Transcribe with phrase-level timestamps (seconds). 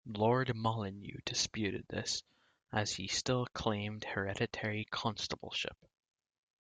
[0.07, 2.23] Lord Molyneux disputed this
[2.71, 5.77] as he still claimed hereditary constableship.